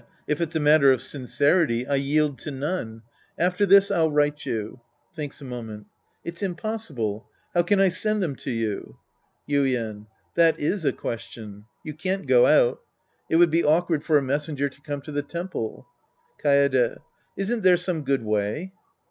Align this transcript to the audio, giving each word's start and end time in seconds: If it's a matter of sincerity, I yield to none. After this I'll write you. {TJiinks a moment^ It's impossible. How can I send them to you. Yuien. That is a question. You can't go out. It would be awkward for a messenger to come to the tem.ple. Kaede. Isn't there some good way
If 0.25 0.41
it's 0.41 0.55
a 0.55 0.59
matter 0.59 0.91
of 0.91 0.99
sincerity, 1.03 1.85
I 1.85 1.93
yield 1.93 2.39
to 2.39 2.49
none. 2.49 3.03
After 3.37 3.67
this 3.67 3.91
I'll 3.91 4.09
write 4.09 4.47
you. 4.47 4.81
{TJiinks 5.15 5.41
a 5.41 5.43
moment^ 5.43 5.85
It's 6.23 6.41
impossible. 6.41 7.29
How 7.53 7.61
can 7.61 7.79
I 7.79 7.89
send 7.89 8.23
them 8.23 8.35
to 8.37 8.49
you. 8.49 8.97
Yuien. 9.47 10.07
That 10.33 10.59
is 10.59 10.85
a 10.85 10.91
question. 10.91 11.65
You 11.85 11.93
can't 11.93 12.25
go 12.25 12.47
out. 12.47 12.81
It 13.29 13.35
would 13.35 13.51
be 13.51 13.63
awkward 13.63 14.03
for 14.03 14.17
a 14.17 14.23
messenger 14.23 14.69
to 14.69 14.81
come 14.81 15.01
to 15.01 15.11
the 15.11 15.21
tem.ple. 15.21 15.85
Kaede. 16.43 16.97
Isn't 17.37 17.61
there 17.61 17.77
some 17.77 18.01
good 18.01 18.23
way 18.23 18.71